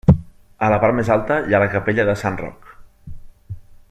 [0.67, 2.73] A la part més alta hi ha la capella de Sant Roc.